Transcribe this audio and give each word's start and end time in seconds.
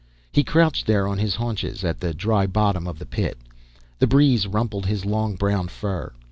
He 0.31 0.43
crouched 0.43 0.87
there 0.87 1.07
on 1.07 1.19
his 1.19 1.35
haunches, 1.35 1.83
at 1.83 1.99
the 1.99 2.11
dry 2.11 2.47
bottom 2.47 2.87
of 2.87 2.97
the 2.97 3.05
Pit. 3.05 3.37
The 3.99 4.07
breeze 4.07 4.47
rumpled 4.47 4.87
his 4.87 5.05
long, 5.05 5.35
brown 5.35 5.67
fur. 5.67 6.11